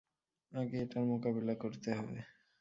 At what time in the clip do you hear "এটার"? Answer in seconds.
0.81-1.03